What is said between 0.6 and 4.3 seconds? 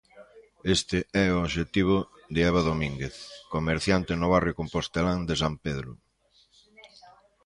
Este é o obxectivo de Eva Domínguez, comerciante no